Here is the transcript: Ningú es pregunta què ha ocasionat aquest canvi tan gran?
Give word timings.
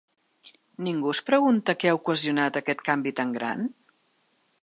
Ningú 0.87 1.11
es 1.15 1.21
pregunta 1.27 1.75
què 1.83 1.91
ha 1.91 1.99
ocasionat 1.99 2.59
aquest 2.61 2.83
canvi 2.89 3.13
tan 3.21 3.35
gran? 3.39 3.69